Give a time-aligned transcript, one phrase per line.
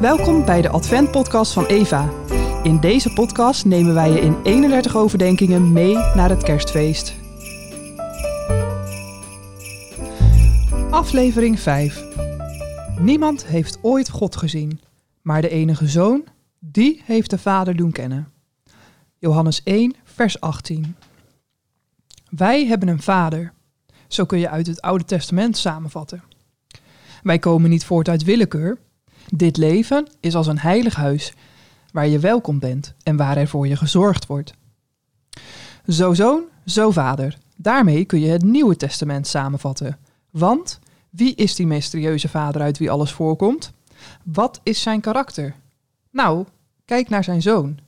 [0.00, 2.10] Welkom bij de Advent-podcast van Eva.
[2.62, 7.14] In deze podcast nemen wij je in 31 overdenkingen mee naar het kerstfeest.
[10.90, 12.04] Aflevering 5.
[12.98, 14.80] Niemand heeft ooit God gezien,
[15.22, 16.24] maar de enige zoon,
[16.58, 18.28] die heeft de Vader doen kennen.
[19.18, 20.96] Johannes 1, vers 18.
[22.30, 23.52] Wij hebben een Vader.
[24.08, 26.22] Zo kun je uit het Oude Testament samenvatten.
[27.22, 28.78] Wij komen niet voort uit willekeur.
[29.34, 31.32] Dit leven is als een heilig huis,
[31.92, 34.54] waar je welkom bent en waar er voor je gezorgd wordt.
[35.86, 37.38] Zo zoon, zo vader.
[37.56, 39.98] Daarmee kun je het Nieuwe Testament samenvatten.
[40.30, 40.78] Want
[41.10, 43.72] wie is die mysterieuze vader uit wie alles voorkomt?
[44.24, 45.54] Wat is zijn karakter?
[46.10, 46.44] Nou,
[46.84, 47.78] kijk naar zijn zoon.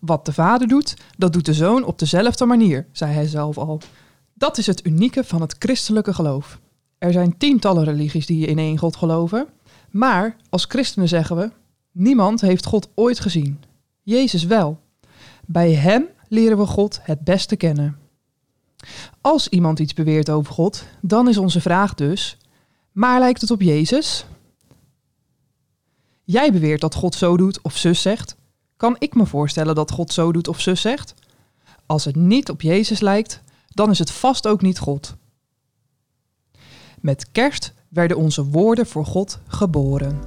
[0.00, 3.80] Wat de vader doet, dat doet de zoon op dezelfde manier, zei hij zelf al.
[4.34, 6.60] Dat is het unieke van het christelijke geloof.
[6.98, 9.48] Er zijn tientallen religies die in één God geloven,
[9.94, 11.50] maar als christenen zeggen we:
[11.92, 13.62] niemand heeft God ooit gezien.
[14.02, 14.80] Jezus wel.
[15.46, 17.98] Bij Hem leren we God het beste kennen.
[19.20, 22.36] Als iemand iets beweert over God, dan is onze vraag dus:
[22.92, 24.26] maar lijkt het op Jezus?
[26.24, 28.36] Jij beweert dat God zo doet of zus zegt.
[28.76, 31.14] Kan ik me voorstellen dat God zo doet of zus zegt?
[31.86, 35.14] Als het niet op Jezus lijkt, dan is het vast ook niet God.
[37.00, 40.20] Met kerst werden onze woorden voor God geboren.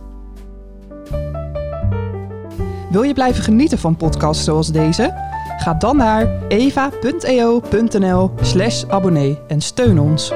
[2.89, 5.25] Wil je blijven genieten van podcasts zoals deze?
[5.57, 10.33] Ga dan naar eva.eo.nl/abonnee en steun ons.